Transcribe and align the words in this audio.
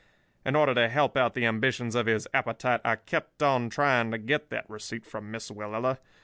In 0.43 0.55
order 0.55 0.73
to 0.73 0.89
help 0.89 1.15
out 1.15 1.35
the 1.35 1.45
ambitions 1.45 1.93
of 1.93 2.07
his 2.07 2.27
appetite 2.33 2.81
I 2.83 2.95
kept 2.95 3.43
on 3.43 3.69
trying 3.69 4.09
to 4.09 4.17
get 4.17 4.49
that 4.49 4.67
receipt 4.67 5.05
from 5.05 5.29
Miss 5.29 5.51
Willella. 5.51 5.99